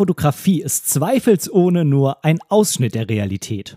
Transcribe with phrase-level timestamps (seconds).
[0.00, 3.76] Fotografie ist zweifelsohne nur ein Ausschnitt der Realität.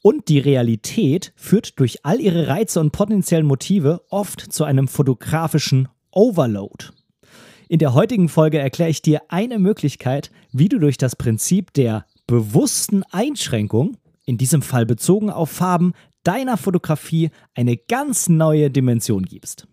[0.00, 5.88] Und die Realität führt durch all ihre Reize und potenziellen Motive oft zu einem fotografischen
[6.10, 6.86] Overload.
[7.68, 12.06] In der heutigen Folge erkläre ich dir eine Möglichkeit, wie du durch das Prinzip der
[12.26, 15.92] bewussten Einschränkung, in diesem Fall bezogen auf Farben,
[16.24, 19.68] deiner Fotografie eine ganz neue Dimension gibst.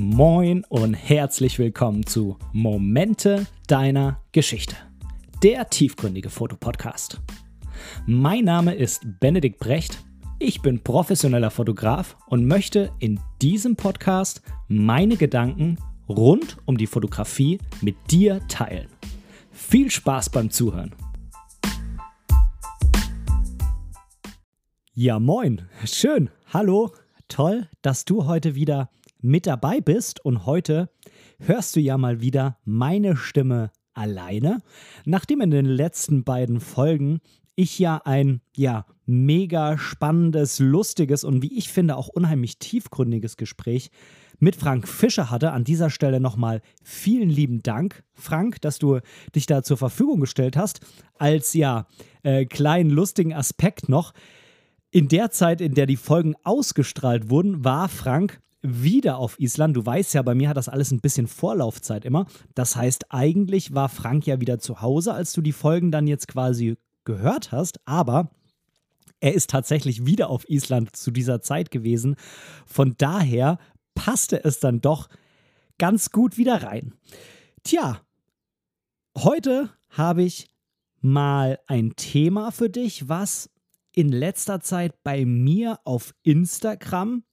[0.00, 4.76] Moin und herzlich willkommen zu Momente deiner Geschichte,
[5.42, 7.20] der tiefgründige Fotopodcast.
[8.06, 9.98] Mein Name ist Benedikt Brecht,
[10.38, 15.78] ich bin professioneller Fotograf und möchte in diesem Podcast meine Gedanken
[16.08, 18.86] rund um die Fotografie mit dir teilen.
[19.50, 20.94] Viel Spaß beim Zuhören.
[24.94, 26.92] Ja, moin, schön, hallo,
[27.26, 28.90] toll, dass du heute wieder
[29.20, 30.24] mit dabei bist.
[30.24, 30.90] Und heute
[31.38, 34.62] hörst du ja mal wieder meine Stimme alleine,
[35.04, 37.20] nachdem in den letzten beiden Folgen
[37.56, 43.90] ich ja ein ja mega spannendes, lustiges und wie ich finde auch unheimlich tiefgründiges Gespräch
[44.38, 45.50] mit Frank Fischer hatte.
[45.50, 49.00] An dieser Stelle nochmal vielen lieben Dank, Frank, dass du
[49.34, 50.80] dich da zur Verfügung gestellt hast.
[51.18, 51.88] Als ja
[52.22, 54.12] äh, kleinen lustigen Aspekt noch.
[54.90, 59.76] In der Zeit, in der die Folgen ausgestrahlt wurden, war Frank wieder auf Island.
[59.76, 62.26] Du weißt ja, bei mir hat das alles ein bisschen Vorlaufzeit immer.
[62.54, 66.28] Das heißt, eigentlich war Frank ja wieder zu Hause, als du die Folgen dann jetzt
[66.28, 68.30] quasi gehört hast, aber
[69.20, 72.16] er ist tatsächlich wieder auf Island zu dieser Zeit gewesen.
[72.66, 73.58] Von daher
[73.94, 75.08] passte es dann doch
[75.78, 76.94] ganz gut wieder rein.
[77.64, 78.00] Tja,
[79.16, 80.50] heute habe ich
[81.00, 83.50] mal ein Thema für dich, was
[83.92, 87.24] in letzter Zeit bei mir auf Instagram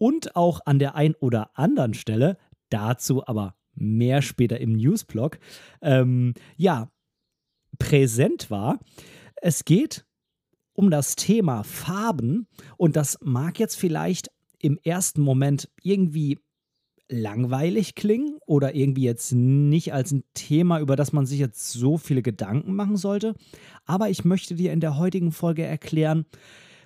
[0.00, 2.38] und auch an der ein oder anderen Stelle,
[2.70, 5.38] dazu aber mehr später im Newsblog,
[5.82, 6.90] ähm, ja,
[7.78, 8.80] präsent war.
[9.36, 10.06] Es geht
[10.72, 12.46] um das Thema Farben
[12.78, 16.38] und das mag jetzt vielleicht im ersten Moment irgendwie
[17.10, 21.98] langweilig klingen oder irgendwie jetzt nicht als ein Thema, über das man sich jetzt so
[21.98, 23.34] viele Gedanken machen sollte.
[23.84, 26.24] Aber ich möchte dir in der heutigen Folge erklären,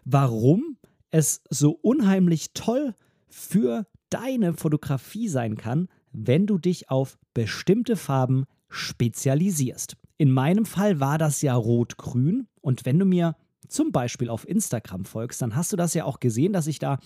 [0.05, 0.79] warum
[1.11, 2.95] es so unheimlich toll
[3.35, 9.97] für deine Fotografie sein kann, wenn du dich auf bestimmte Farben spezialisierst.
[10.19, 13.37] In meinem Fall war das ja rot-grün und wenn du mir
[13.67, 17.01] zum Beispiel auf Instagram folgst, dann hast du das ja auch gesehen, dass ich da,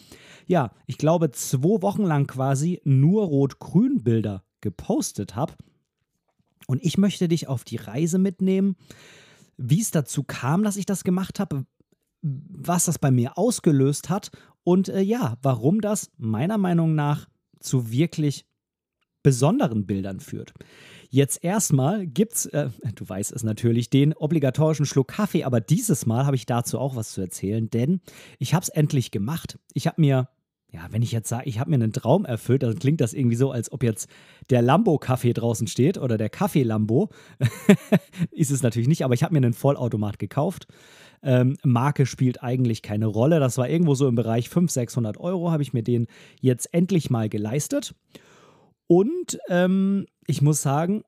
[0.46, 5.54] ja, ich glaube, zwei Wochen lang quasi nur rot-grün Bilder gepostet habe.
[6.66, 8.76] Und ich möchte dich auf die Reise mitnehmen,
[9.56, 11.64] wie es dazu kam, dass ich das gemacht habe,
[12.22, 14.30] was das bei mir ausgelöst hat
[14.64, 17.28] und äh, ja, warum das meiner Meinung nach
[17.60, 18.46] zu wirklich
[19.22, 20.54] besonderen Bildern führt.
[21.10, 26.26] Jetzt erstmal gibt's, äh, du weißt es natürlich, den obligatorischen Schluck Kaffee, aber dieses Mal
[26.26, 28.00] habe ich dazu auch was zu erzählen, denn
[28.38, 29.58] ich habe es endlich gemacht.
[29.72, 30.28] Ich habe mir
[30.70, 33.36] ja, wenn ich jetzt sage, ich habe mir einen Traum erfüllt, dann klingt das irgendwie
[33.36, 34.06] so, als ob jetzt
[34.50, 37.08] der Lambo-Kaffee draußen steht oder der Kaffee-Lambo.
[38.30, 40.66] Ist es natürlich nicht, aber ich habe mir einen Vollautomat gekauft.
[41.22, 43.40] Ähm, Marke spielt eigentlich keine Rolle.
[43.40, 46.06] Das war irgendwo so im Bereich 500, 600 Euro, habe ich mir den
[46.40, 47.94] jetzt endlich mal geleistet.
[48.86, 51.02] Und ähm, ich muss sagen,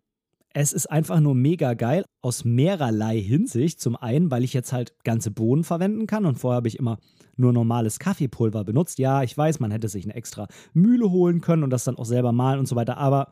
[0.52, 3.80] es ist einfach nur mega geil aus mehrerlei Hinsicht.
[3.80, 6.98] Zum einen, weil ich jetzt halt ganze Bohnen verwenden kann und vorher habe ich immer
[7.36, 8.98] nur normales Kaffeepulver benutzt.
[8.98, 12.04] Ja, ich weiß, man hätte sich eine extra Mühle holen können und das dann auch
[12.04, 13.28] selber malen und so weiter, aber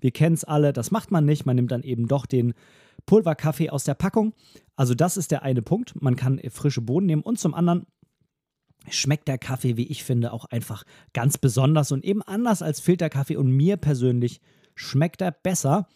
[0.00, 1.46] wir kennen es alle, das macht man nicht.
[1.46, 2.54] Man nimmt dann eben doch den
[3.06, 4.34] Pulverkaffee aus der Packung.
[4.76, 6.00] Also das ist der eine Punkt.
[6.00, 7.86] Man kann frische Bohnen nehmen und zum anderen
[8.90, 13.36] schmeckt der Kaffee, wie ich finde, auch einfach ganz besonders und eben anders als Filterkaffee
[13.36, 14.40] und mir persönlich
[14.74, 15.88] schmeckt er besser.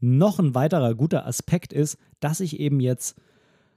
[0.00, 3.16] Noch ein weiterer guter Aspekt ist, dass ich eben jetzt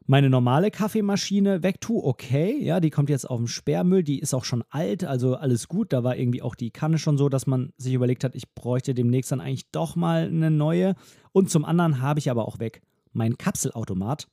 [0.10, 4.44] meine normale Kaffeemaschine wegtue, okay, ja, die kommt jetzt auf den Sperrmüll, die ist auch
[4.44, 5.94] schon alt, also alles gut.
[5.94, 8.96] Da war irgendwie auch die Kanne schon so, dass man sich überlegt hat, ich bräuchte
[8.96, 10.96] demnächst dann eigentlich doch mal eine neue.
[11.32, 12.82] Und zum anderen habe ich aber auch weg
[13.14, 14.28] meinen Kapselautomat,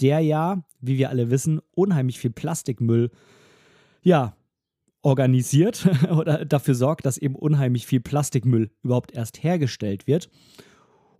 [0.00, 3.10] der ja, wie wir alle wissen, unheimlich viel Plastikmüll,
[4.04, 4.36] ja,
[5.02, 5.84] organisiert
[6.16, 10.30] oder dafür sorgt, dass eben unheimlich viel Plastikmüll überhaupt erst hergestellt wird.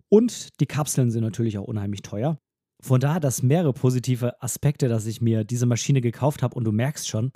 [0.07, 2.39] Und die Kapseln sind natürlich auch unheimlich teuer.
[2.83, 6.73] Von daher das mehrere positive Aspekte, dass ich mir diese Maschine gekauft habe und du
[6.73, 7.31] merkst schon,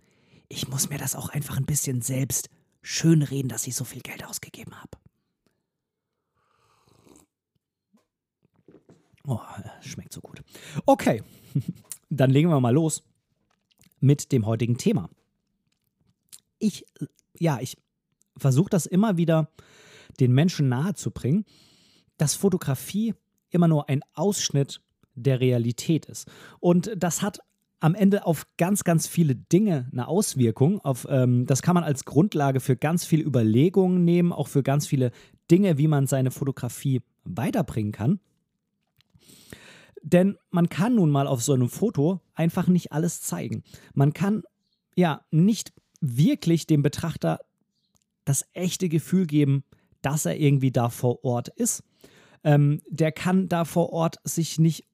[0.49, 2.49] ich muss mir das auch einfach ein bisschen selbst
[2.81, 4.91] schönreden, dass ich so viel Geld ausgegeben habe.
[9.25, 9.39] Oh,
[9.79, 10.41] schmeckt so gut.
[10.85, 11.23] Okay,
[12.09, 13.03] dann legen wir mal los
[14.01, 15.09] mit dem heutigen Thema.
[16.59, 16.83] Ich,
[17.39, 17.77] ja, ich
[18.35, 19.49] versuche das immer wieder
[20.19, 21.45] den Menschen nahezubringen,
[22.17, 23.13] dass Fotografie
[23.49, 24.81] immer nur ein Ausschnitt
[25.17, 26.27] der Realität ist.
[26.59, 27.39] Und das hat
[27.79, 30.79] am Ende auf ganz, ganz viele Dinge eine Auswirkung.
[30.81, 34.87] Auf, ähm, das kann man als Grundlage für ganz viele Überlegungen nehmen, auch für ganz
[34.87, 35.11] viele
[35.51, 38.19] Dinge, wie man seine Fotografie weiterbringen kann.
[40.01, 43.63] Denn man kann nun mal auf so einem Foto einfach nicht alles zeigen.
[43.93, 44.43] Man kann
[44.95, 47.39] ja nicht wirklich dem Betrachter
[48.25, 49.63] das echte Gefühl geben,
[50.01, 51.83] dass er irgendwie da vor Ort ist.
[52.43, 54.85] Ähm, der kann da vor Ort sich nicht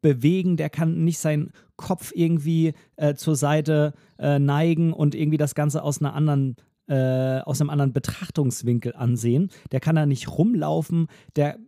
[0.00, 5.54] bewegen, der kann nicht seinen Kopf irgendwie äh, zur Seite äh, neigen und irgendwie das
[5.54, 6.56] Ganze aus einer anderen
[6.88, 9.50] äh, aus einem anderen Betrachtungswinkel ansehen.
[9.72, 11.08] Der kann da nicht rumlaufen.
[11.36, 11.58] Der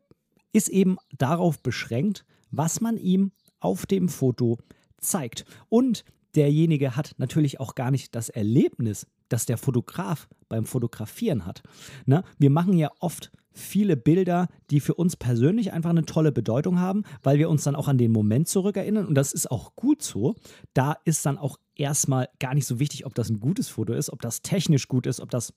[0.52, 4.58] ist eben darauf beschränkt, was man ihm auf dem Foto
[4.98, 5.44] zeigt.
[5.68, 6.04] Und
[6.34, 11.62] derjenige hat natürlich auch gar nicht das Erlebnis, das der Fotograf beim Fotografieren hat.
[12.06, 12.24] Ne?
[12.38, 17.02] Wir machen ja oft viele Bilder, die für uns persönlich einfach eine tolle Bedeutung haben,
[17.22, 20.34] weil wir uns dann auch an den Moment zurückerinnern und das ist auch gut so.
[20.74, 24.12] Da ist dann auch erstmal gar nicht so wichtig, ob das ein gutes Foto ist,
[24.12, 25.52] ob das technisch gut ist, ob das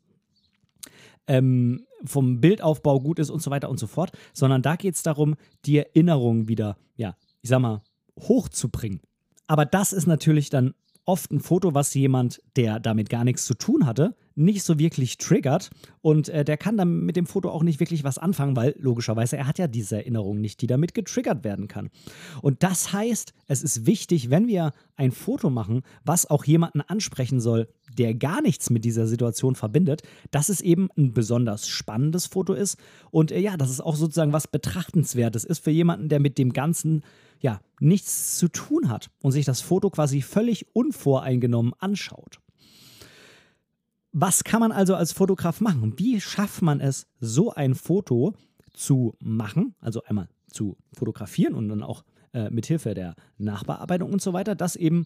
[1.28, 5.04] ähm, vom Bildaufbau gut ist und so weiter und so fort, sondern da geht es
[5.04, 5.36] darum,
[5.66, 7.82] die Erinnerung wieder, ja, ich sag mal,
[8.20, 9.02] hochzubringen.
[9.48, 10.74] Aber das ist natürlich dann
[11.06, 15.18] oft ein Foto, was jemand, der damit gar nichts zu tun hatte, nicht so wirklich
[15.18, 15.70] triggert.
[16.02, 19.38] Und äh, der kann dann mit dem Foto auch nicht wirklich was anfangen, weil logischerweise
[19.38, 21.90] er hat ja diese Erinnerung nicht, die damit getriggert werden kann.
[22.42, 27.40] Und das heißt, es ist wichtig, wenn wir ein Foto machen, was auch jemanden ansprechen
[27.40, 30.02] soll, der gar nichts mit dieser Situation verbindet,
[30.32, 32.78] dass es eben ein besonders spannendes Foto ist
[33.12, 36.54] und äh, ja, dass es auch sozusagen was Betrachtenswertes ist für jemanden, der mit dem
[36.54, 37.04] Ganzen
[37.40, 42.40] ja nichts zu tun hat und sich das Foto quasi völlig unvoreingenommen anschaut.
[44.14, 45.98] Was kann man also als Fotograf machen?
[45.98, 48.36] Wie schafft man es, so ein Foto
[48.72, 54.34] zu machen, also einmal zu fotografieren und dann auch äh, mithilfe der Nachbearbeitung und so
[54.34, 55.06] weiter, dass eben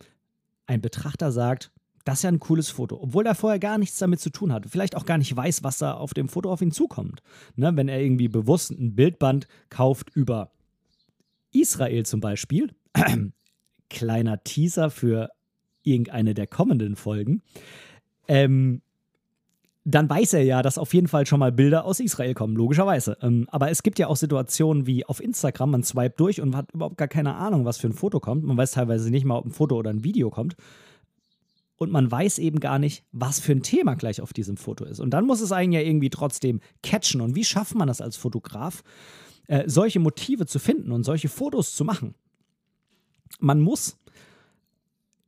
[0.66, 1.72] ein Betrachter sagt,
[2.04, 4.66] das ist ja ein cooles Foto, obwohl er vorher gar nichts damit zu tun hat,
[4.68, 7.22] vielleicht auch gar nicht weiß, was da auf dem Foto auf ihn zukommt.
[7.56, 10.52] Ne, wenn er irgendwie bewusst ein Bildband kauft über
[11.52, 12.74] Israel zum Beispiel,
[13.90, 15.32] kleiner Teaser für
[15.84, 17.42] irgendeine der kommenden Folgen,
[18.28, 18.82] ähm,
[19.90, 23.18] dann weiß er ja, dass auf jeden Fall schon mal Bilder aus Israel kommen, logischerweise.
[23.22, 26.74] Ähm, aber es gibt ja auch Situationen wie auf Instagram, man swipet durch und hat
[26.74, 28.44] überhaupt gar keine Ahnung, was für ein Foto kommt.
[28.44, 30.58] Man weiß teilweise nicht mal, ob ein Foto oder ein Video kommt.
[31.78, 35.00] Und man weiß eben gar nicht, was für ein Thema gleich auf diesem Foto ist.
[35.00, 37.22] Und dann muss es einen ja irgendwie trotzdem catchen.
[37.22, 38.84] Und wie schafft man das als Fotograf,
[39.48, 42.14] äh, solche Motive zu finden und solche Fotos zu machen?
[43.40, 43.98] Man muss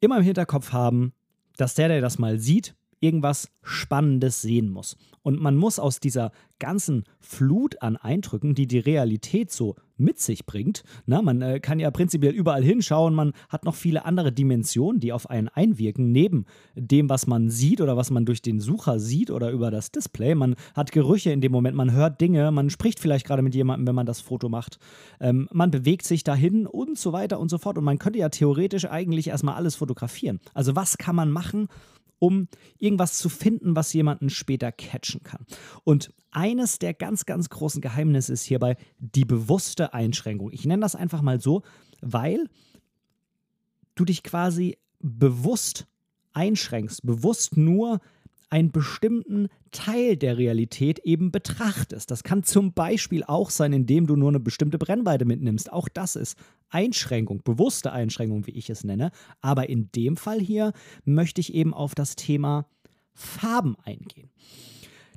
[0.01, 1.13] immer im Hinterkopf haben,
[1.55, 4.97] dass der, der das mal sieht, irgendwas Spannendes sehen muss.
[5.21, 10.45] Und man muss aus dieser ganzen Flut an Eindrücken, die die Realität so mit sich
[10.45, 15.01] bringt, na, man äh, kann ja prinzipiell überall hinschauen, man hat noch viele andere Dimensionen,
[15.01, 18.99] die auf einen einwirken, neben dem, was man sieht oder was man durch den Sucher
[18.99, 20.35] sieht oder über das Display.
[20.35, 23.87] Man hat Gerüche in dem Moment, man hört Dinge, man spricht vielleicht gerade mit jemandem,
[23.87, 24.79] wenn man das Foto macht.
[25.19, 27.77] Ähm, man bewegt sich dahin und so weiter und so fort.
[27.77, 30.39] Und man könnte ja theoretisch eigentlich erstmal alles fotografieren.
[30.53, 31.67] Also was kann man machen,
[32.19, 35.45] um irgendwas zu finden, was jemanden später catchen kann.
[35.83, 40.51] Und eines der ganz, ganz großen Geheimnisse ist hierbei die bewusste Einschränkung.
[40.51, 41.63] Ich nenne das einfach mal so,
[42.01, 42.47] weil
[43.95, 45.87] du dich quasi bewusst
[46.33, 47.99] einschränkst, bewusst nur
[48.49, 52.09] einen bestimmten Teil der Realität eben betrachtest.
[52.09, 55.71] Das kann zum Beispiel auch sein, indem du nur eine bestimmte Brennweite mitnimmst.
[55.71, 56.37] Auch das ist
[56.69, 59.11] Einschränkung, bewusste Einschränkung, wie ich es nenne.
[59.41, 60.73] Aber in dem Fall hier
[61.05, 62.65] möchte ich eben auf das Thema
[63.13, 64.29] Farben eingehen.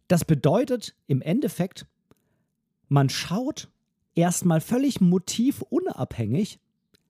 [0.09, 1.87] Das bedeutet im Endeffekt,
[2.89, 3.71] man schaut
[4.15, 6.59] erstmal völlig motivunabhängig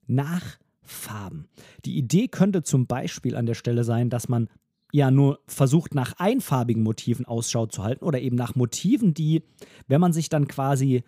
[0.06, 1.48] nach Farben.
[1.84, 4.48] Die Idee könnte zum Beispiel an der Stelle sein, dass man
[4.92, 9.42] ja nur versucht, nach einfarbigen Motiven Ausschau zu halten oder eben nach Motiven, die,
[9.88, 11.02] wenn man sich dann quasi,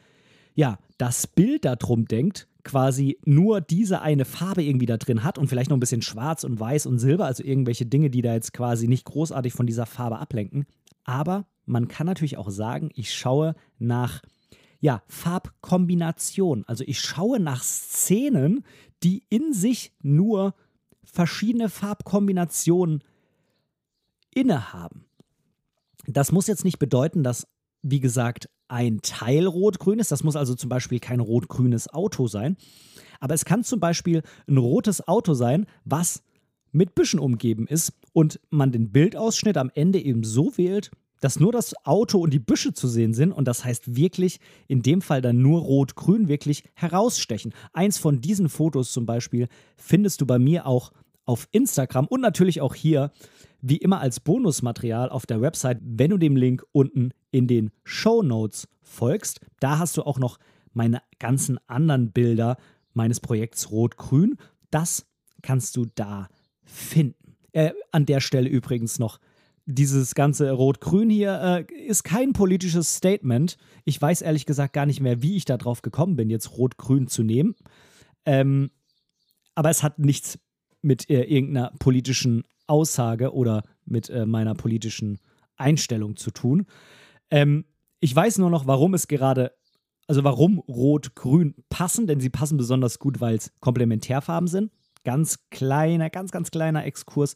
[0.54, 5.48] ja, das Bild darum denkt, quasi nur diese eine Farbe irgendwie da drin hat und
[5.48, 8.54] vielleicht noch ein bisschen schwarz und weiß und silber, also irgendwelche Dinge, die da jetzt
[8.54, 10.64] quasi nicht großartig von dieser Farbe ablenken.
[11.04, 14.22] Aber man kann natürlich auch sagen, ich schaue nach
[14.80, 16.64] ja, Farbkombination.
[16.66, 18.64] Also ich schaue nach Szenen,
[19.02, 20.54] die in sich nur
[21.02, 23.02] verschiedene Farbkombinationen
[24.34, 25.06] innehaben.
[26.06, 27.46] Das muss jetzt nicht bedeuten, dass,
[27.82, 30.12] wie gesagt, ein Teil rot-grün ist.
[30.12, 32.56] Das muss also zum Beispiel kein rot-grünes Auto sein.
[33.20, 36.22] Aber es kann zum Beispiel ein rotes Auto sein, was
[36.72, 41.52] mit Büschen umgeben ist und man den Bildausschnitt am Ende eben so wählt, dass nur
[41.52, 45.22] das Auto und die Büsche zu sehen sind und das heißt wirklich in dem Fall
[45.22, 47.54] dann nur rot-grün wirklich herausstechen.
[47.72, 50.92] Eins von diesen Fotos zum Beispiel findest du bei mir auch
[51.24, 53.10] auf Instagram und natürlich auch hier,
[53.66, 58.22] wie immer als Bonusmaterial auf der Website, wenn du dem Link unten in den Show
[58.22, 59.40] Notes folgst.
[59.58, 60.38] Da hast du auch noch
[60.74, 62.58] meine ganzen anderen Bilder
[62.92, 64.36] meines Projekts Rot-Grün.
[64.70, 65.06] Das
[65.40, 66.28] kannst du da
[66.62, 67.36] finden.
[67.52, 69.18] Äh, an der Stelle übrigens noch
[69.64, 73.56] dieses ganze Rot-Grün hier äh, ist kein politisches Statement.
[73.86, 77.22] Ich weiß ehrlich gesagt gar nicht mehr, wie ich darauf gekommen bin, jetzt Rot-Grün zu
[77.22, 77.54] nehmen.
[78.26, 78.70] Ähm,
[79.54, 80.38] aber es hat nichts
[80.82, 85.18] mit äh, irgendeiner politischen Aussage oder mit äh, meiner politischen
[85.56, 86.66] Einstellung zu tun.
[87.30, 87.64] Ähm,
[88.00, 89.52] ich weiß nur noch, warum es gerade,
[90.06, 94.72] also warum Rot-Grün passen, denn sie passen besonders gut, weil es Komplementärfarben sind.
[95.04, 97.34] Ganz kleiner, ganz, ganz kleiner Exkurs.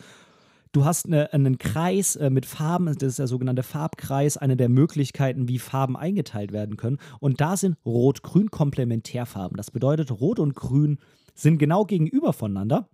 [0.73, 4.68] Du hast eine, einen Kreis äh, mit Farben, das ist der sogenannte Farbkreis, eine der
[4.68, 6.99] Möglichkeiten, wie Farben eingeteilt werden können.
[7.20, 9.56] Und da sind Rot-Grün Komplementärfarben.
[9.56, 10.99] Das bedeutet, Rot und Grün
[11.35, 12.88] sind genau gegenüber voneinander.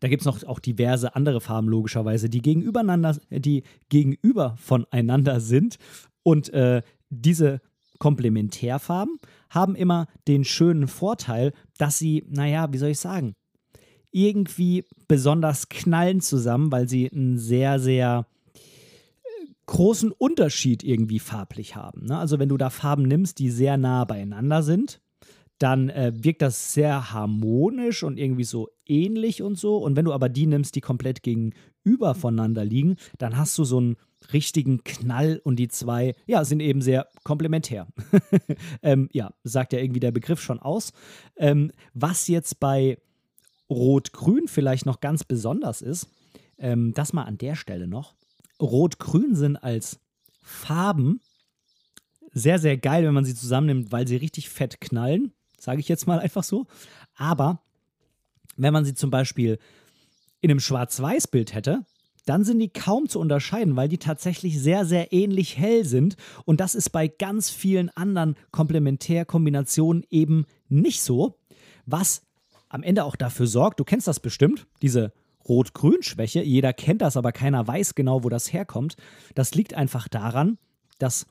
[0.00, 5.78] Da gibt es noch auch diverse andere Farben, logischerweise, die gegenübereinander, die gegenüber voneinander sind.
[6.22, 7.60] Und äh, diese
[7.98, 9.18] Komplementärfarben
[9.50, 13.34] haben immer den schönen Vorteil, dass sie, naja, wie soll ich sagen,
[14.10, 19.28] irgendwie besonders knallen zusammen, weil sie einen sehr, sehr äh,
[19.66, 22.06] großen Unterschied irgendwie farblich haben.
[22.06, 22.18] Ne?
[22.18, 25.00] Also wenn du da Farben nimmst, die sehr nah beieinander sind,
[25.58, 29.78] dann äh, wirkt das sehr harmonisch und irgendwie so ähnlich und so.
[29.78, 33.78] Und wenn du aber die nimmst, die komplett gegenüber voneinander liegen, dann hast du so
[33.78, 33.96] einen
[34.32, 37.86] richtigen Knall und die zwei, ja, sind eben sehr komplementär.
[38.82, 40.92] ähm, ja, sagt ja irgendwie der Begriff schon aus.
[41.36, 42.98] Ähm, was jetzt bei
[43.70, 46.08] Rot-Grün vielleicht noch ganz besonders ist,
[46.58, 48.14] ähm, das mal an der Stelle noch.
[48.60, 50.00] Rot-Grün sind als
[50.42, 51.20] Farben
[52.32, 56.06] sehr, sehr geil, wenn man sie zusammennimmt, weil sie richtig fett knallen, sage ich jetzt
[56.06, 56.66] mal einfach so.
[57.16, 57.60] Aber
[58.56, 59.58] wenn man sie zum Beispiel
[60.40, 61.84] in einem Schwarz-Weiß-Bild hätte,
[62.26, 66.16] dann sind die kaum zu unterscheiden, weil die tatsächlich sehr, sehr ähnlich hell sind.
[66.44, 71.38] Und das ist bei ganz vielen anderen Komplementärkombinationen eben nicht so.
[71.86, 72.22] Was
[72.68, 75.12] am Ende auch dafür sorgt, du kennst das bestimmt, diese
[75.48, 78.96] Rot-Grün-Schwäche, jeder kennt das, aber keiner weiß genau, wo das herkommt.
[79.36, 80.58] Das liegt einfach daran,
[80.98, 81.26] dass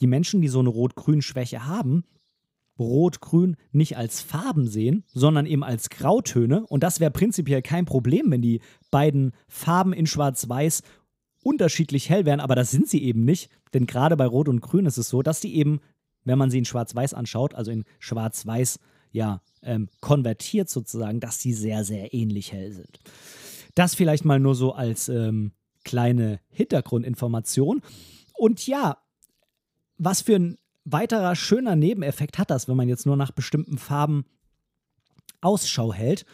[0.00, 2.04] die Menschen, die so eine Rot-Grün-Schwäche haben,
[2.78, 6.66] Rot-Grün nicht als Farben sehen, sondern eben als Grautöne.
[6.66, 10.82] Und das wäre prinzipiell kein Problem, wenn die beiden Farben in Schwarz-Weiß
[11.42, 13.50] unterschiedlich hell wären, aber das sind sie eben nicht.
[13.72, 15.80] Denn gerade bei Rot und Grün ist es so, dass die eben,
[16.24, 18.80] wenn man sie in Schwarz-Weiß anschaut, also in Schwarz-Weiß
[19.12, 22.98] ja, ähm, konvertiert sozusagen, dass sie sehr, sehr ähnlich hell sind.
[23.74, 25.52] Das vielleicht mal nur so als ähm,
[25.84, 27.80] kleine Hintergrundinformation.
[28.34, 28.98] Und ja,
[29.98, 34.24] was für ein weiterer schöner Nebeneffekt hat das, wenn man jetzt nur nach bestimmten Farben
[35.40, 36.24] Ausschau hält.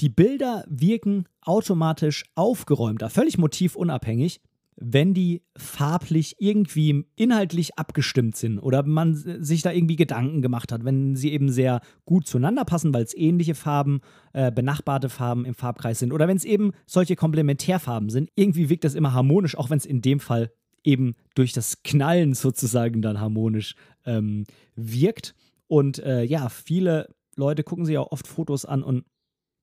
[0.00, 4.40] Die Bilder wirken automatisch aufgeräumter, völlig motivunabhängig
[4.76, 10.84] wenn die farblich irgendwie inhaltlich abgestimmt sind oder man sich da irgendwie Gedanken gemacht hat,
[10.84, 14.00] wenn sie eben sehr gut zueinander passen, weil es ähnliche Farben,
[14.32, 18.84] äh, benachbarte Farben im Farbkreis sind oder wenn es eben solche Komplementärfarben sind, irgendwie wirkt
[18.84, 20.50] das immer harmonisch, auch wenn es in dem Fall
[20.84, 23.74] eben durch das Knallen sozusagen dann harmonisch
[24.04, 25.34] ähm, wirkt.
[25.68, 29.04] Und äh, ja, viele Leute gucken sich auch oft Fotos an und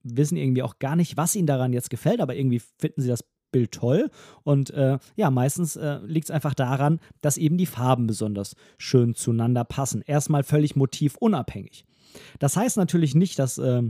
[0.04, 3.24] wissen irgendwie auch gar nicht, was ihnen daran jetzt gefällt, aber irgendwie finden sie das
[3.52, 4.10] Bild toll.
[4.44, 9.16] Und äh, ja, meistens äh, liegt es einfach daran, dass eben die Farben besonders schön
[9.16, 10.02] zueinander passen.
[10.06, 11.86] Erstmal völlig motivunabhängig.
[12.40, 13.84] Das heißt natürlich nicht, dass äh,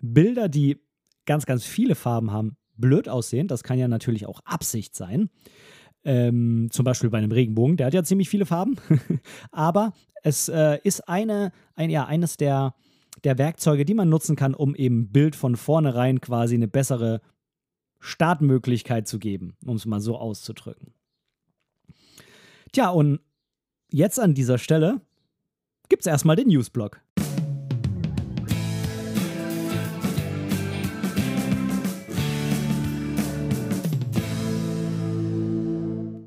[0.00, 0.78] Bilder, die
[1.26, 3.48] ganz, ganz viele Farben haben, blöd aussehen.
[3.48, 5.30] Das kann ja natürlich auch Absicht sein.
[6.04, 8.76] Ähm, zum Beispiel bei einem Regenbogen, der hat ja ziemlich viele Farben.
[9.52, 9.92] Aber
[10.22, 12.74] es äh, ist eine, ein, ja, eines der,
[13.24, 17.20] der Werkzeuge, die man nutzen kann, um eben Bild von vornherein quasi eine bessere
[18.00, 20.92] Startmöglichkeit zu geben, um es mal so auszudrücken.
[22.72, 23.20] Tja, und
[23.90, 25.00] jetzt an dieser Stelle
[25.88, 27.00] gibt es erstmal den Newsblock.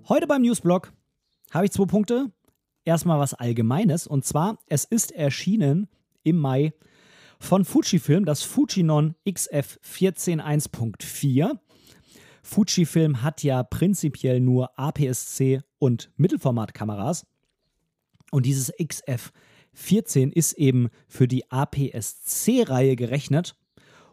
[0.07, 0.93] Heute beim Newsblock
[1.49, 2.31] habe ich zwei Punkte.
[2.83, 5.87] Erstmal was Allgemeines und zwar, es ist erschienen
[6.21, 6.73] im Mai
[7.39, 11.57] von Fujifilm das Fujinon XF 141.4.
[12.43, 17.25] Fujifilm hat ja prinzipiell nur APS-C und Mittelformatkameras.
[18.29, 23.55] Und dieses XF14 ist eben für die APS-C-Reihe gerechnet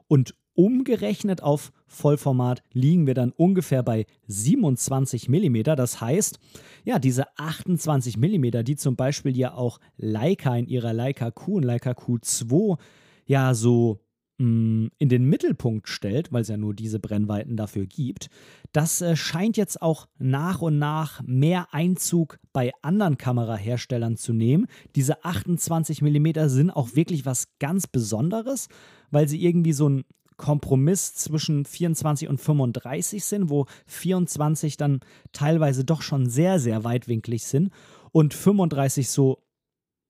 [0.08, 5.62] und umgerechnet auf Vollformat liegen wir dann ungefähr bei 27 mm.
[5.76, 6.38] Das heißt,
[6.84, 11.62] ja, diese 28 mm, die zum Beispiel ja auch Leica in ihrer Leica Q und
[11.64, 12.78] Leica Q2
[13.26, 14.00] ja so
[14.38, 18.28] mm, in den Mittelpunkt stellt, weil es ja nur diese Brennweiten dafür gibt,
[18.72, 24.66] das äh, scheint jetzt auch nach und nach mehr Einzug bei anderen Kameraherstellern zu nehmen.
[24.96, 28.68] Diese 28 mm sind auch wirklich was ganz Besonderes,
[29.10, 30.04] weil sie irgendwie so ein
[30.42, 34.98] Kompromiss zwischen 24 und 35 sind, wo 24 dann
[35.32, 37.70] teilweise doch schon sehr, sehr weitwinklig sind
[38.10, 39.38] und 35 so,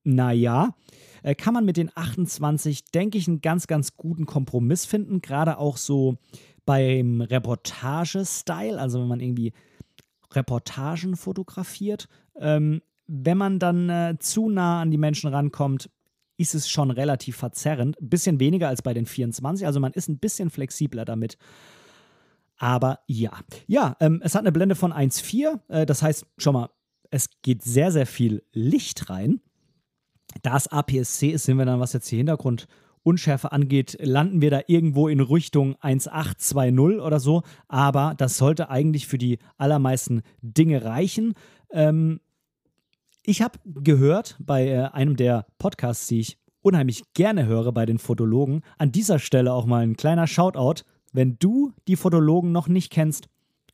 [0.05, 0.75] naja,
[1.23, 5.59] äh, kann man mit den 28, denke ich, einen ganz, ganz guten Kompromiss finden, gerade
[5.59, 6.17] auch so
[6.65, 9.53] beim Reportage-Style, also wenn man irgendwie
[10.33, 12.09] Reportagen fotografiert.
[12.37, 15.91] Ähm, wenn man dann äh, zu nah an die Menschen rankommt,
[16.43, 18.01] ist es schon relativ verzerrend.
[18.01, 21.39] Ein bisschen weniger als bei den 24, also man ist ein bisschen flexibler damit.
[22.59, 23.33] Aber ja.
[23.67, 25.61] Ja, ähm, es hat eine Blende von 1,4.
[25.69, 26.71] Äh, das heißt, schon mal,
[27.11, 29.41] es geht sehr, sehr viel Licht rein.
[30.43, 34.61] Da es APS-C ist, sind wir dann, was jetzt die Hintergrundunschärfe angeht, landen wir da
[34.67, 37.43] irgendwo in Richtung 1.820 oder so.
[37.69, 41.35] Aber das sollte eigentlich für die allermeisten Dinge reichen.
[41.71, 42.21] Ähm,
[43.25, 47.99] ich habe gehört bei äh, einem der Podcasts, die ich unheimlich gerne höre bei den
[47.99, 50.85] Fotologen, an dieser Stelle auch mal ein kleiner Shoutout.
[51.13, 53.29] Wenn du die Fotologen noch nicht kennst,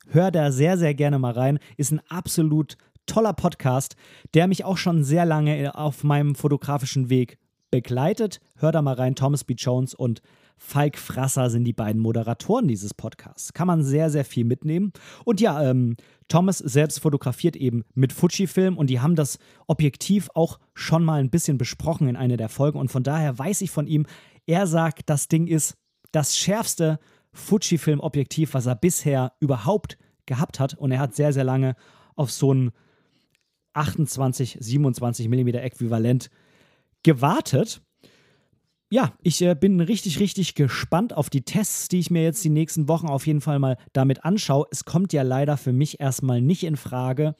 [0.08, 1.58] hör da sehr, sehr gerne mal rein.
[1.76, 2.76] Ist ein absolut
[3.06, 3.96] toller Podcast,
[4.34, 7.38] der mich auch schon sehr lange äh, auf meinem fotografischen Weg
[7.70, 8.40] begleitet.
[8.56, 9.54] Hör da mal rein, Thomas B.
[9.54, 10.22] Jones und
[10.58, 13.52] Falk Frasser sind die beiden Moderatoren dieses Podcasts.
[13.52, 14.92] Kann man sehr, sehr viel mitnehmen.
[15.24, 15.96] Und ja, ähm,
[16.28, 21.30] Thomas selbst fotografiert eben mit Fujifilm und die haben das Objektiv auch schon mal ein
[21.30, 22.78] bisschen besprochen in einer der Folgen.
[22.78, 24.06] Und von daher weiß ich von ihm,
[24.46, 25.76] er sagt, das Ding ist
[26.12, 26.98] das schärfste
[27.32, 29.96] Fujifilm-Objektiv, was er bisher überhaupt
[30.26, 30.74] gehabt hat.
[30.74, 31.76] Und er hat sehr, sehr lange
[32.14, 32.72] auf so ein
[33.74, 36.30] 28, 27 mm Äquivalent
[37.02, 37.80] gewartet
[38.90, 42.50] ja, ich äh, bin richtig, richtig gespannt auf die Tests, die ich mir jetzt die
[42.50, 44.66] nächsten Wochen auf jeden Fall mal damit anschaue.
[44.70, 47.34] Es kommt ja leider für mich erstmal nicht in Frage,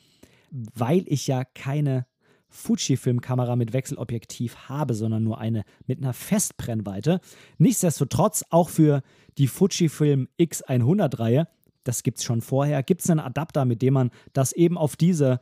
[0.50, 2.06] weil ich ja keine
[2.50, 7.20] Fujifilm-Kamera mit Wechselobjektiv habe, sondern nur eine mit einer Festbrennweite.
[7.58, 9.02] Nichtsdestotrotz, auch für
[9.38, 11.48] die Fujifilm X100-Reihe,
[11.84, 14.96] das gibt es schon vorher, gibt es einen Adapter, mit dem man das eben auf
[14.96, 15.40] diese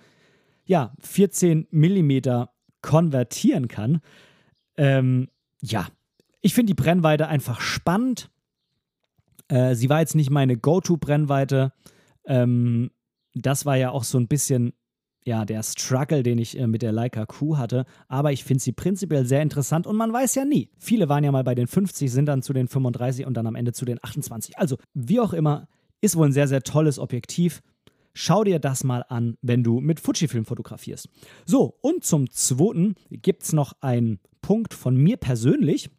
[0.64, 2.44] ja, 14 mm
[2.82, 4.00] konvertieren kann.
[4.76, 5.28] Ähm,
[5.62, 5.88] ja,
[6.46, 8.30] ich finde die Brennweite einfach spannend.
[9.48, 11.72] Äh, sie war jetzt nicht meine Go-To-Brennweite.
[12.24, 12.92] Ähm,
[13.34, 14.72] das war ja auch so ein bisschen
[15.24, 17.84] ja, der Struggle, den ich äh, mit der Leica Q hatte.
[18.06, 20.70] Aber ich finde sie prinzipiell sehr interessant und man weiß ja nie.
[20.78, 23.56] Viele waren ja mal bei den 50, sind dann zu den 35 und dann am
[23.56, 24.56] Ende zu den 28.
[24.56, 25.66] Also, wie auch immer,
[26.00, 27.60] ist wohl ein sehr, sehr tolles Objektiv.
[28.14, 31.08] Schau dir das mal an, wenn du mit Fujifilm fotografierst.
[31.44, 35.90] So, und zum Zweiten gibt es noch einen Punkt von mir persönlich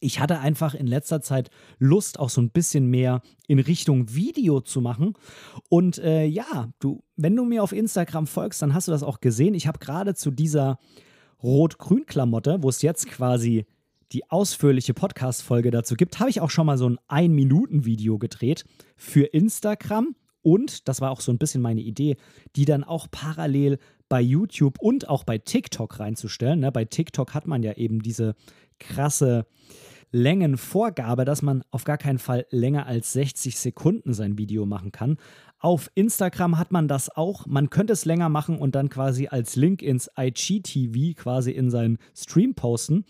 [0.00, 4.60] ich hatte einfach in letzter Zeit Lust, auch so ein bisschen mehr in Richtung Video
[4.60, 5.14] zu machen.
[5.68, 9.20] Und äh, ja, du, wenn du mir auf Instagram folgst, dann hast du das auch
[9.20, 9.54] gesehen.
[9.54, 10.78] Ich habe gerade zu dieser
[11.42, 13.66] Rot-Grün-Klamotte, wo es jetzt quasi
[14.12, 18.64] die ausführliche Podcast-Folge dazu gibt, habe ich auch schon mal so ein Ein-Minuten-Video gedreht
[18.96, 20.14] für Instagram.
[20.42, 22.16] Und, das war auch so ein bisschen meine Idee,
[22.54, 26.60] die dann auch parallel bei YouTube und auch bei TikTok reinzustellen.
[26.60, 26.72] Ne?
[26.72, 28.34] Bei TikTok hat man ja eben diese
[28.78, 29.46] krasse
[30.14, 35.16] Längenvorgabe, dass man auf gar keinen Fall länger als 60 Sekunden sein Video machen kann.
[35.58, 37.46] Auf Instagram hat man das auch.
[37.46, 41.98] Man könnte es länger machen und dann quasi als Link ins IGTV quasi in seinen
[42.14, 43.04] Stream posten.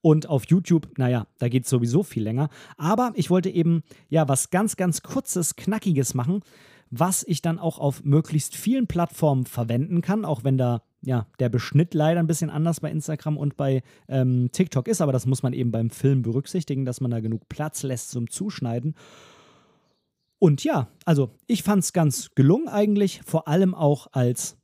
[0.00, 2.50] Und auf YouTube, naja, da geht es sowieso viel länger.
[2.76, 6.42] Aber ich wollte eben ja was ganz, ganz kurzes, knackiges machen,
[6.90, 11.48] was ich dann auch auf möglichst vielen Plattformen verwenden kann, auch wenn da ja, der
[11.48, 15.42] Beschnitt leider ein bisschen anders bei Instagram und bei ähm, TikTok ist, aber das muss
[15.42, 18.94] man eben beim Film berücksichtigen, dass man da genug Platz lässt zum Zuschneiden.
[20.40, 24.57] Und ja, also ich fand es ganz gelungen eigentlich, vor allem auch als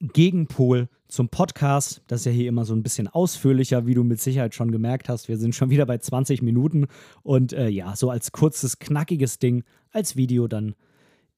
[0.00, 2.02] Gegenpol zum Podcast.
[2.08, 5.08] Das ist ja hier immer so ein bisschen ausführlicher, wie du mit Sicherheit schon gemerkt
[5.08, 5.28] hast.
[5.28, 6.86] Wir sind schon wieder bei 20 Minuten
[7.22, 10.74] und äh, ja, so als kurzes, knackiges Ding, als Video dann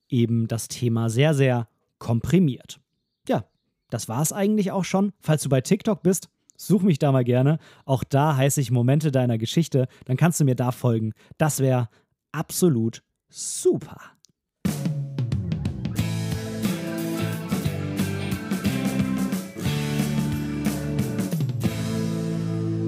[0.08, 2.80] eben das Thema sehr, sehr komprimiert.
[3.28, 3.44] Ja,
[3.90, 5.12] das war es eigentlich auch schon.
[5.20, 7.58] Falls du bei TikTok bist, such mich da mal gerne.
[7.84, 9.88] Auch da heiße ich Momente deiner Geschichte.
[10.04, 11.12] Dann kannst du mir da folgen.
[11.36, 11.88] Das wäre
[12.32, 13.98] absolut super.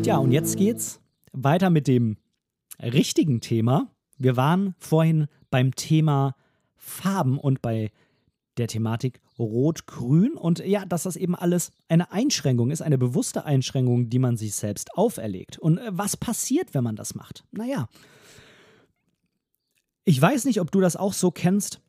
[0.06, 1.00] Ja, und jetzt geht's
[1.32, 2.16] weiter mit dem
[2.80, 3.90] richtigen Thema.
[4.16, 6.36] Wir waren vorhin beim Thema
[6.76, 7.90] Farben und bei
[8.56, 14.08] der Thematik Rot-Grün und ja, dass das eben alles eine Einschränkung ist, eine bewusste Einschränkung,
[14.08, 15.58] die man sich selbst auferlegt.
[15.58, 17.42] Und äh, was passiert, wenn man das macht?
[17.50, 17.88] Naja,
[20.04, 21.80] ich weiß nicht, ob du das auch so kennst,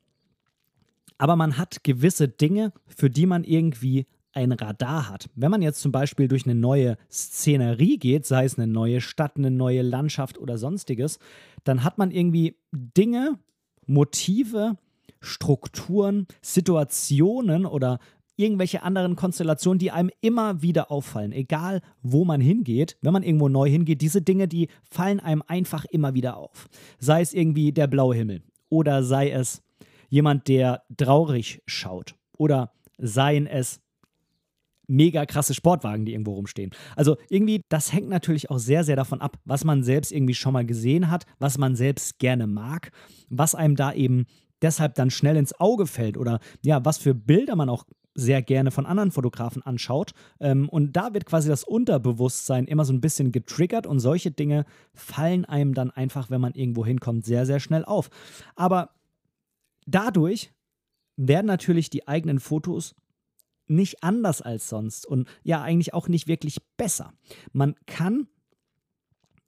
[1.19, 5.30] aber man hat gewisse Dinge, für die man irgendwie ein Radar hat.
[5.36, 9.38] Wenn man jetzt zum Beispiel durch eine neue Szenerie geht, sei es eine neue Stadt,
[9.38, 11.19] eine neue Landschaft oder sonstiges,
[11.63, 13.39] dann hat man irgendwie Dinge,
[13.86, 14.78] Motive,
[15.19, 18.00] Strukturen, Situationen oder
[18.36, 23.50] irgendwelche anderen Konstellationen, die einem immer wieder auffallen, egal wo man hingeht, wenn man irgendwo
[23.50, 26.69] neu hingeht, diese Dinge, die fallen einem einfach immer wieder auf.
[27.00, 29.63] Sei es irgendwie der blaue Himmel oder sei es
[30.10, 33.82] jemand, der traurig schaut oder seien es
[34.88, 36.71] mega krasse Sportwagen, die irgendwo rumstehen.
[36.95, 40.54] Also irgendwie, das hängt natürlich auch sehr, sehr davon ab, was man selbst irgendwie schon
[40.54, 42.91] mal gesehen hat, was man selbst gerne mag,
[43.30, 44.26] was einem da eben
[44.62, 47.86] deshalb dann schnell ins Auge fällt oder ja, was für Bilder man auch
[48.17, 50.12] sehr gerne von anderen Fotografen anschaut.
[50.39, 54.65] Ähm, und da wird quasi das Unterbewusstsein immer so ein bisschen getriggert und solche Dinge
[54.95, 58.10] fallen einem dann einfach, wenn man irgendwo hinkommt, sehr, sehr schnell auf.
[58.56, 58.89] Aber
[59.86, 60.52] dadurch
[61.15, 62.95] werden natürlich die eigenen Fotos
[63.67, 67.13] nicht anders als sonst und ja eigentlich auch nicht wirklich besser.
[67.51, 68.27] Man kann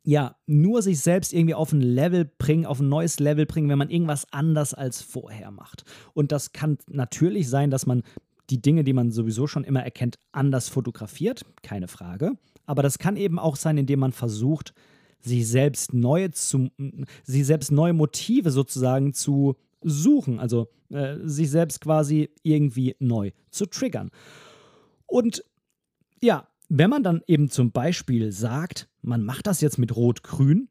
[0.03, 3.77] ja nur sich selbst irgendwie auf ein Level bringen, auf ein neues Level bringen, wenn
[3.77, 5.84] man irgendwas anders als vorher macht.
[6.13, 8.03] Und das kann natürlich sein, dass man
[8.49, 12.34] die Dinge, die man sowieso schon immer erkennt, anders fotografiert, keine Frage.
[12.65, 14.73] Aber das kann eben auch sein, indem man versucht,
[15.21, 16.69] sich selbst neue zu,
[17.23, 23.65] sich selbst neue Motive sozusagen zu suchen, also äh, sich selbst quasi irgendwie neu zu
[23.65, 24.11] triggern.
[25.05, 25.43] Und
[26.21, 30.69] ja, wenn man dann eben zum Beispiel sagt, man macht das jetzt mit Rot-Grün,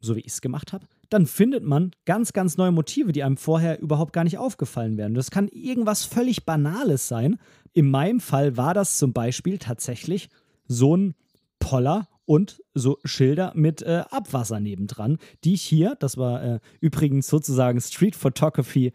[0.00, 3.36] so wie ich es gemacht habe, dann findet man ganz, ganz neue Motive, die einem
[3.36, 5.14] vorher überhaupt gar nicht aufgefallen wären.
[5.14, 7.38] Das kann irgendwas völlig Banales sein.
[7.72, 10.28] In meinem Fall war das zum Beispiel tatsächlich
[10.66, 11.14] so ein
[11.58, 17.26] Poller und so Schilder mit äh, Abwasser nebendran, die ich hier, das war äh, übrigens
[17.26, 18.92] sozusagen Street Photography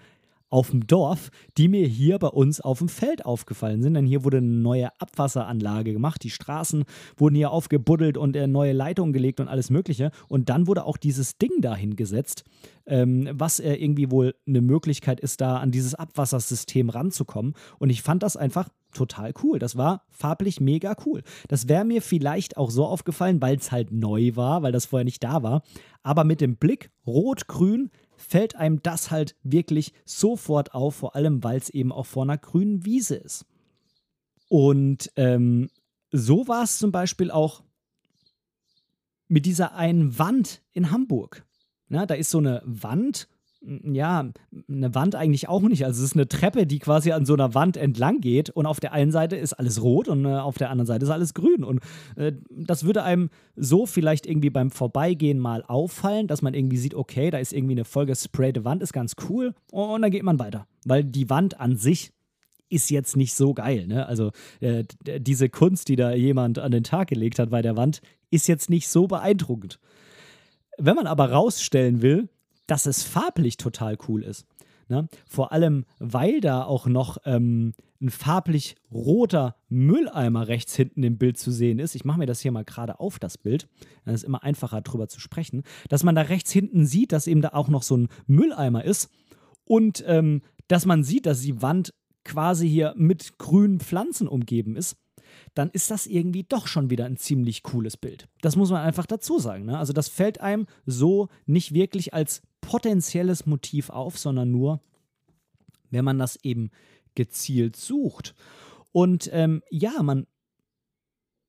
[0.49, 3.93] auf dem Dorf, die mir hier bei uns auf dem Feld aufgefallen sind.
[3.93, 6.23] Denn hier wurde eine neue Abwasseranlage gemacht.
[6.23, 6.85] Die Straßen
[7.17, 10.11] wurden hier aufgebuddelt und äh, neue Leitungen gelegt und alles Mögliche.
[10.27, 12.43] Und dann wurde auch dieses Ding da hingesetzt,
[12.87, 17.53] ähm, was äh, irgendwie wohl eine Möglichkeit ist, da an dieses Abwassersystem ranzukommen.
[17.77, 19.59] Und ich fand das einfach total cool.
[19.59, 21.23] Das war farblich mega cool.
[21.47, 25.05] Das wäre mir vielleicht auch so aufgefallen, weil es halt neu war, weil das vorher
[25.05, 25.63] nicht da war.
[26.03, 31.57] Aber mit dem Blick rot-grün fällt einem das halt wirklich sofort auf, vor allem weil
[31.57, 33.45] es eben auch vor einer grünen Wiese ist.
[34.49, 35.69] Und ähm,
[36.11, 37.63] so war es zum Beispiel auch
[39.27, 41.45] mit dieser einen Wand in Hamburg.
[41.87, 43.27] Na, da ist so eine Wand
[43.61, 44.29] ja,
[44.69, 45.85] eine Wand eigentlich auch nicht.
[45.85, 48.79] Also es ist eine Treppe, die quasi an so einer Wand entlang geht und auf
[48.79, 51.63] der einen Seite ist alles rot und äh, auf der anderen Seite ist alles grün.
[51.63, 51.81] Und
[52.15, 56.93] äh, das würde einem so vielleicht irgendwie beim Vorbeigehen mal auffallen, dass man irgendwie sieht,
[56.93, 60.65] okay, da ist irgendwie eine vollgesprayte Wand, ist ganz cool und dann geht man weiter.
[60.85, 62.11] Weil die Wand an sich
[62.69, 63.87] ist jetzt nicht so geil.
[63.87, 64.05] Ne?
[64.05, 64.85] Also äh,
[65.19, 68.69] diese Kunst, die da jemand an den Tag gelegt hat bei der Wand, ist jetzt
[68.69, 69.79] nicht so beeindruckend.
[70.77, 72.29] Wenn man aber rausstellen will,
[72.69, 74.45] dass es farblich total cool ist.
[74.89, 75.07] Ne?
[75.27, 81.37] Vor allem, weil da auch noch ähm, ein farblich roter Mülleimer rechts hinten im Bild
[81.37, 81.95] zu sehen ist.
[81.95, 83.67] Ich mache mir das hier mal gerade auf, das Bild.
[84.05, 85.63] Dann ist immer einfacher drüber zu sprechen.
[85.89, 89.09] Dass man da rechts hinten sieht, dass eben da auch noch so ein Mülleimer ist.
[89.63, 94.97] Und ähm, dass man sieht, dass die Wand quasi hier mit grünen Pflanzen umgeben ist
[95.53, 98.27] dann ist das irgendwie doch schon wieder ein ziemlich cooles Bild.
[98.41, 99.65] Das muss man einfach dazu sagen.
[99.65, 99.77] Ne?
[99.77, 104.79] Also das fällt einem so nicht wirklich als potenzielles Motiv auf, sondern nur,
[105.89, 106.69] wenn man das eben
[107.15, 108.35] gezielt sucht.
[108.91, 110.27] Und ähm, ja, man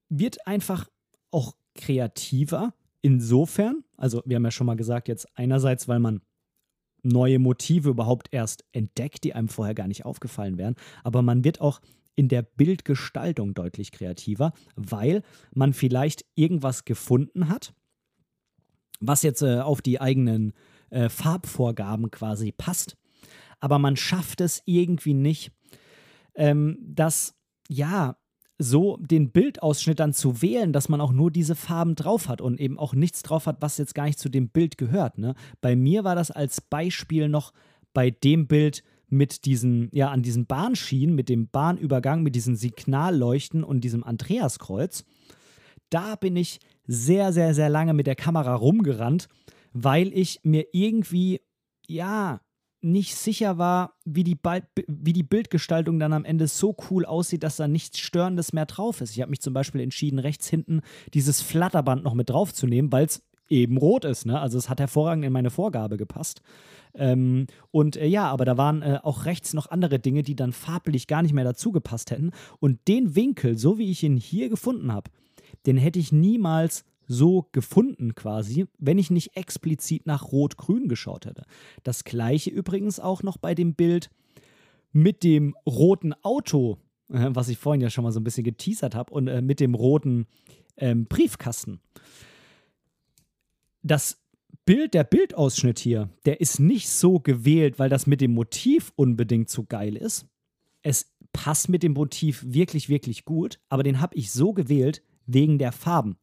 [0.09, 0.89] wird einfach
[1.31, 6.23] auch kreativer insofern, also wir haben ja schon mal gesagt, jetzt einerseits, weil man
[7.03, 11.61] neue Motive überhaupt erst entdeckt, die einem vorher gar nicht aufgefallen wären, aber man wird
[11.61, 11.83] auch
[12.15, 17.75] in der Bildgestaltung deutlich kreativer, weil man vielleicht irgendwas gefunden hat,
[19.01, 20.55] was jetzt äh, auf die eigenen
[20.91, 22.97] äh, Farbvorgaben quasi passt.
[23.61, 25.53] Aber man schafft es irgendwie nicht,
[26.35, 27.35] ähm, das,
[27.69, 28.17] ja,
[28.59, 32.61] so den Bildausschnitt dann zu wählen, dass man auch nur diese Farben drauf hat und
[32.61, 35.17] eben auch nichts drauf hat, was jetzt gar nicht zu dem Bild gehört.
[35.17, 35.35] Ne?
[35.63, 37.53] Bei mir war das als Beispiel noch
[37.95, 43.65] bei dem Bild mit diesen, ja, an diesen Bahnschienen, mit dem Bahnübergang, mit diesen Signalleuchten
[43.65, 45.05] und diesem Andreaskreuz.
[45.89, 49.29] Da bin ich sehr, sehr, sehr lange mit der Kamera rumgerannt
[49.73, 51.41] weil ich mir irgendwie,
[51.87, 52.41] ja,
[52.83, 54.39] nicht sicher war, wie die,
[54.87, 59.01] wie die Bildgestaltung dann am Ende so cool aussieht, dass da nichts Störendes mehr drauf
[59.01, 59.15] ist.
[59.15, 60.81] Ich habe mich zum Beispiel entschieden, rechts hinten
[61.13, 64.25] dieses Flatterband noch mit draufzunehmen, weil es eben rot ist.
[64.25, 64.41] Ne?
[64.41, 66.41] Also es hat hervorragend in meine Vorgabe gepasst.
[66.95, 70.53] Ähm, und äh, ja, aber da waren äh, auch rechts noch andere Dinge, die dann
[70.53, 72.31] farblich gar nicht mehr dazu gepasst hätten.
[72.61, 75.11] Und den Winkel, so wie ich ihn hier gefunden habe,
[75.67, 81.45] den hätte ich niemals so gefunden quasi, wenn ich nicht explizit nach Rot-Grün geschaut hätte.
[81.83, 84.11] Das gleiche übrigens auch noch bei dem Bild
[84.93, 86.79] mit dem roten Auto,
[87.13, 89.59] äh, was ich vorhin ja schon mal so ein bisschen geteasert habe, und äh, mit
[89.59, 90.27] dem roten
[90.77, 91.81] ähm, Briefkasten.
[93.83, 94.23] Das
[94.65, 99.51] Bild, der Bildausschnitt hier, der ist nicht so gewählt, weil das mit dem Motiv unbedingt
[99.51, 100.27] so geil ist.
[100.83, 105.59] Es passt mit dem Motiv wirklich, wirklich gut, aber den habe ich so gewählt, wegen
[105.59, 106.17] der Farben.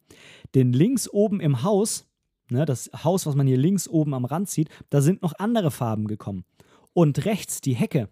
[0.55, 2.07] Denn links oben im Haus,
[2.49, 5.71] ne, das Haus, was man hier links oben am Rand sieht, da sind noch andere
[5.71, 6.45] Farben gekommen.
[6.93, 8.09] Und rechts die Hecke,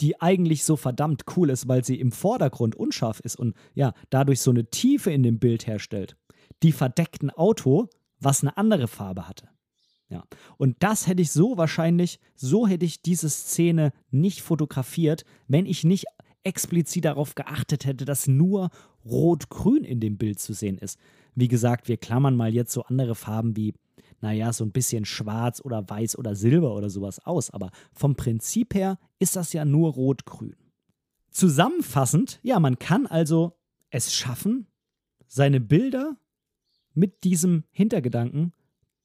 [0.00, 4.40] die eigentlich so verdammt cool ist, weil sie im Vordergrund unscharf ist und ja, dadurch
[4.40, 6.16] so eine Tiefe in dem Bild herstellt.
[6.62, 7.88] Die verdeckten Auto,
[8.18, 9.48] was eine andere Farbe hatte.
[10.08, 10.24] Ja.
[10.56, 15.84] Und das hätte ich so wahrscheinlich, so hätte ich diese Szene nicht fotografiert, wenn ich
[15.84, 16.06] nicht
[16.44, 18.70] explizit darauf geachtet hätte, dass nur
[19.04, 20.98] Rot-Grün in dem Bild zu sehen ist.
[21.34, 23.74] Wie gesagt, wir klammern mal jetzt so andere Farben wie,
[24.20, 28.74] naja, so ein bisschen schwarz oder weiß oder silber oder sowas aus, aber vom Prinzip
[28.74, 30.56] her ist das ja nur Rot-Grün.
[31.30, 33.56] Zusammenfassend, ja, man kann also
[33.90, 34.66] es schaffen,
[35.26, 36.16] seine Bilder
[36.94, 38.52] mit diesem Hintergedanken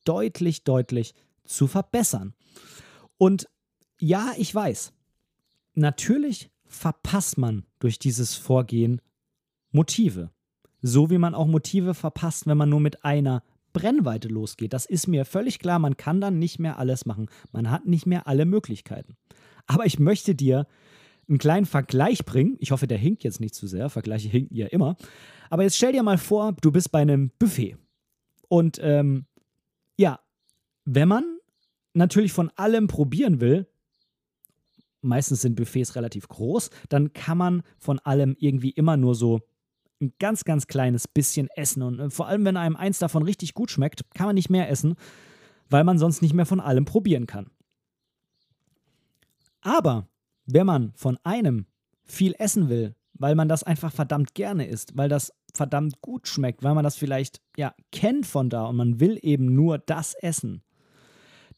[0.06, 2.34] deutlich, deutlich zu verbessern.
[3.17, 3.48] Und
[4.00, 4.91] ja, ich weiß,
[5.76, 9.01] natürlich verpasst man durch dieses Vorgehen
[9.71, 10.32] Motive.
[10.82, 14.71] So wie man auch Motive verpasst, wenn man nur mit einer Brennweite losgeht.
[14.71, 17.28] Das ist mir völlig klar, man kann dann nicht mehr alles machen.
[17.51, 19.17] Man hat nicht mehr alle Möglichkeiten.
[19.67, 20.67] Aber ich möchte dir
[21.28, 22.56] einen kleinen Vergleich bringen.
[22.60, 23.89] Ich hoffe, der hinkt jetzt nicht zu sehr.
[23.89, 24.95] Vergleiche hinken ja immer.
[25.49, 27.78] Aber jetzt stell dir mal vor, du bist bei einem Buffet.
[28.47, 29.25] Und ähm,
[29.97, 30.19] ja,
[30.86, 31.23] wenn man
[31.93, 33.67] natürlich von allem probieren will,
[35.06, 39.41] meistens sind Buffets relativ groß, dann kann man von allem irgendwie immer nur so
[40.02, 41.82] ein ganz, ganz kleines bisschen essen.
[41.82, 44.70] Und äh, vor allem, wenn einem eins davon richtig gut schmeckt, kann man nicht mehr
[44.70, 44.96] essen,
[45.70, 47.50] weil man sonst nicht mehr von allem probieren kann.
[49.62, 50.08] Aber
[50.46, 51.65] wenn man von einem
[52.04, 56.63] viel essen will, weil man das einfach verdammt gerne isst, weil das verdammt gut schmeckt,
[56.63, 60.62] weil man das vielleicht ja kennt von da und man will eben nur das essen,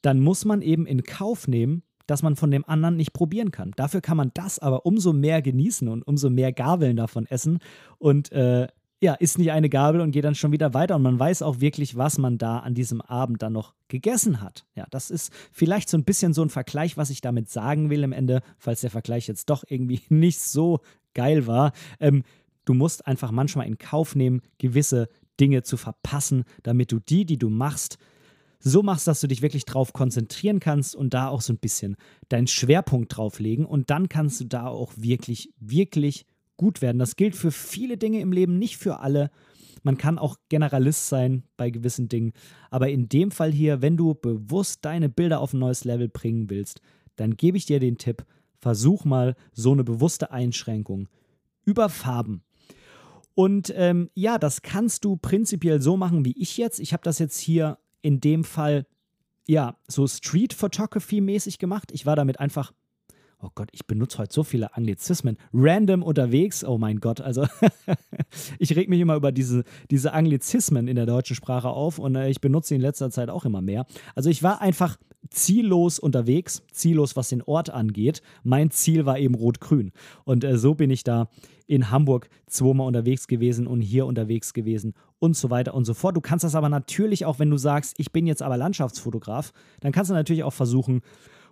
[0.02, 3.72] dann muss man eben in Kauf nehmen, dass man von dem anderen nicht probieren kann.
[3.76, 7.60] Dafür kann man das aber umso mehr genießen und umso mehr Gabeln davon essen
[8.00, 8.68] und äh,
[9.00, 11.60] ja, isst nicht eine Gabel und geht dann schon wieder weiter und man weiß auch
[11.60, 14.66] wirklich, was man da an diesem Abend dann noch gegessen hat.
[14.76, 18.04] Ja, das ist vielleicht so ein bisschen so ein Vergleich, was ich damit sagen will
[18.04, 20.80] im Ende, falls der Vergleich jetzt doch irgendwie nicht so
[21.14, 21.74] geil war.
[22.00, 22.24] Ähm,
[22.66, 27.38] du musst einfach manchmal in Kauf nehmen, gewisse Dinge zu verpassen, damit du die, die
[27.38, 28.00] du machst,
[28.60, 31.96] so machst, dass du dich wirklich drauf konzentrieren kannst und da auch so ein bisschen
[32.30, 36.26] deinen Schwerpunkt drauf legen und dann kannst du da auch wirklich, wirklich
[36.58, 37.00] gut werden.
[37.00, 39.30] Das gilt für viele Dinge im Leben, nicht für alle.
[39.84, 42.34] Man kann auch Generalist sein bei gewissen Dingen,
[42.72, 46.50] aber in dem Fall hier, wenn du bewusst deine Bilder auf ein neues Level bringen
[46.50, 46.82] willst,
[47.16, 48.26] dann gebe ich dir den Tipp,
[48.60, 51.08] versuch mal so eine bewusste Einschränkung
[51.64, 52.42] über Farben.
[53.36, 56.80] Und ähm, ja, das kannst du prinzipiell so machen wie ich jetzt.
[56.80, 58.86] Ich habe das jetzt hier in dem Fall
[59.48, 61.92] ja so Street Photography mäßig gemacht.
[61.92, 62.74] Ich war damit einfach
[63.42, 65.38] oh Gott, ich benutze heute so viele Anglizismen.
[65.54, 67.22] Random unterwegs, oh mein Gott.
[67.22, 67.46] Also
[68.60, 72.30] ich reg mich immer über diese, diese Anglizismen in der deutschen Sprache auf und äh,
[72.30, 73.86] ich benutze sie in letzter Zeit auch immer mehr.
[74.16, 74.98] Also ich war einfach
[75.30, 78.22] ziellos unterwegs, ziellos, was den Ort angeht.
[78.44, 79.92] Mein Ziel war eben Rot-Grün.
[80.24, 81.30] Und äh, so bin ich da
[81.68, 86.16] in Hamburg zweimal unterwegs gewesen und hier unterwegs gewesen und so weiter und so fort.
[86.16, 89.92] Du kannst das aber natürlich auch, wenn du sagst, ich bin jetzt aber Landschaftsfotograf, dann
[89.92, 91.02] kannst du natürlich auch versuchen,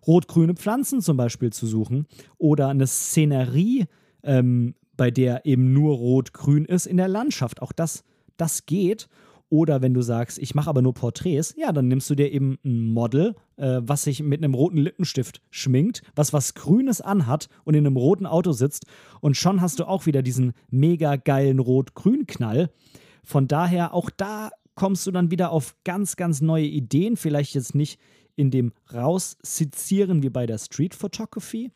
[0.08, 3.86] rot-grüne Pflanzen zum Beispiel zu suchen oder eine Szenerie,
[4.24, 7.62] ähm, bei der eben nur rot-grün ist in der Landschaft.
[7.62, 8.04] Auch das,
[8.38, 9.08] das geht.
[9.50, 12.58] Oder wenn du sagst, ich mache aber nur Porträts, ja, dann nimmst du dir eben
[12.66, 17.76] ein Model, äh, was sich mit einem roten Lippenstift schminkt, was was Grünes anhat und
[17.76, 18.88] in einem roten Auto sitzt.
[19.22, 22.72] Und schon hast du auch wieder diesen mega geilen Rot-Grün-Knall.
[23.24, 27.16] Von daher, auch da kommst du dann wieder auf ganz, ganz neue Ideen.
[27.16, 28.00] Vielleicht jetzt nicht
[28.36, 31.72] in dem Raussezieren wie bei der Street Photography,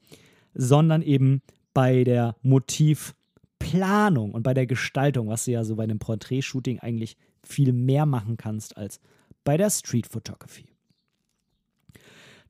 [0.54, 1.42] sondern eben
[1.74, 7.18] bei der Motivplanung und bei der Gestaltung, was du ja so bei einem Porträtshooting eigentlich
[7.44, 9.00] viel mehr machen kannst als
[9.44, 10.66] bei der Street Photography.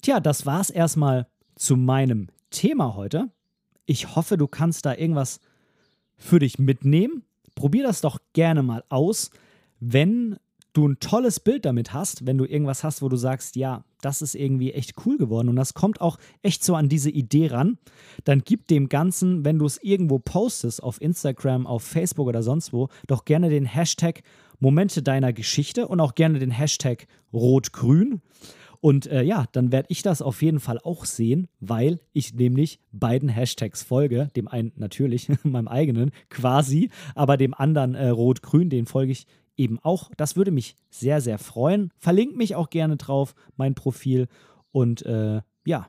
[0.01, 3.29] Tja, das war's erstmal zu meinem Thema heute.
[3.85, 5.39] Ich hoffe, du kannst da irgendwas
[6.15, 7.23] für dich mitnehmen.
[7.55, 9.29] Probier das doch gerne mal aus.
[9.79, 10.37] Wenn
[10.79, 14.21] du ein tolles Bild damit hast, wenn du irgendwas hast, wo du sagst, ja, das
[14.21, 17.77] ist irgendwie echt cool geworden und das kommt auch echt so an diese Idee ran,
[18.23, 22.71] dann gib dem Ganzen, wenn du es irgendwo postest, auf Instagram, auf Facebook oder sonst
[22.71, 24.23] wo, doch gerne den Hashtag
[24.59, 28.21] Momente deiner Geschichte und auch gerne den Hashtag Rot-Grün.
[28.81, 32.79] Und äh, ja, dann werde ich das auf jeden Fall auch sehen, weil ich nämlich
[32.93, 34.29] beiden Hashtags folge.
[34.37, 39.25] Dem einen natürlich, meinem eigenen quasi, aber dem anderen äh, Rot-Grün, den folge ich
[39.59, 40.09] eben auch.
[40.17, 41.91] Das würde mich sehr, sehr freuen.
[41.97, 44.27] Verlinkt mich auch gerne drauf, mein Profil.
[44.71, 45.87] Und äh, ja,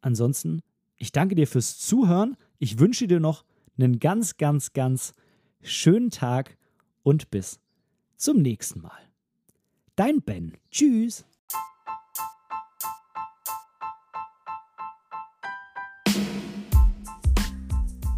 [0.00, 0.62] ansonsten,
[0.96, 2.36] ich danke dir fürs Zuhören.
[2.58, 3.44] Ich wünsche dir noch
[3.78, 5.12] einen ganz, ganz, ganz
[5.60, 6.56] schönen Tag
[7.02, 7.60] und bis
[8.16, 8.98] zum nächsten Mal.
[9.94, 10.54] Dein Ben.
[10.70, 11.24] Tschüss.